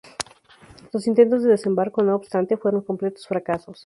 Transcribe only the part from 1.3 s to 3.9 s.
de desembarco, no obstante, fueron completos fracasos.